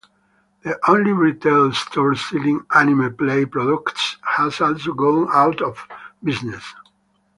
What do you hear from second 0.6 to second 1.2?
The only